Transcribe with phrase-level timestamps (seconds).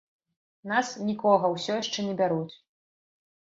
[0.71, 2.55] Нас, нікога, усё яшчэ не бяруць.